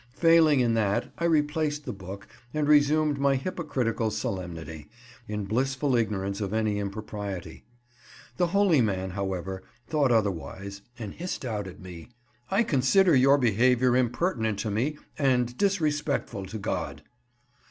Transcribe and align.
Failing 0.15 0.61
in 0.61 0.73
that 0.73 1.13
I 1.19 1.25
replaced 1.25 1.85
the 1.85 1.93
book, 1.93 2.27
and 2.55 2.67
resumed 2.67 3.19
my 3.19 3.35
hypocritical 3.35 4.09
solemnity, 4.09 4.89
in 5.27 5.45
blissful 5.45 5.95
ignorance 5.95 6.41
of 6.41 6.53
any 6.55 6.79
impropriety. 6.79 7.65
The 8.37 8.47
holy 8.47 8.81
man, 8.81 9.11
however, 9.11 9.61
thought 9.85 10.11
otherwise, 10.11 10.81
and 10.97 11.13
hissed 11.13 11.45
out 11.45 11.67
at 11.67 11.79
me— 11.79 12.09
"I 12.49 12.63
consider 12.63 13.15
your 13.15 13.37
behaviour 13.37 13.95
impertinent 13.95 14.57
to 14.61 14.71
me, 14.71 14.97
and 15.19 15.55
disrespectful 15.55 16.47
to 16.47 16.57
God." 16.57 17.03